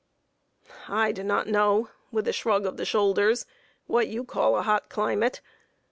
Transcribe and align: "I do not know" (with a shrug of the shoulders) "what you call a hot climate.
"I 0.87 1.11
do 1.11 1.21
not 1.23 1.45
know" 1.45 1.89
(with 2.11 2.27
a 2.27 2.33
shrug 2.33 2.65
of 2.65 2.77
the 2.77 2.85
shoulders) 2.85 3.45
"what 3.85 4.07
you 4.07 4.23
call 4.23 4.57
a 4.57 4.63
hot 4.63 4.89
climate. 4.89 5.41